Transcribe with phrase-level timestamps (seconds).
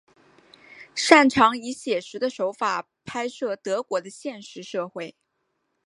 [0.95, 5.15] 擅长以写实的手法拍摄德国的现实社会。